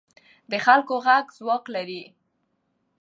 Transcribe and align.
د 0.51 0.53
خلکو 0.65 0.93
غږ 1.05 1.25
ځواک 1.37 1.63
لري 1.75 2.03